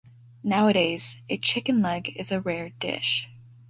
Nowadays, 0.41 1.17
a 1.29 1.37
chicken 1.37 1.83
leg 1.83 2.17
is 2.17 2.31
a 2.31 2.41
rare 2.41 2.69
dish. 2.69 3.29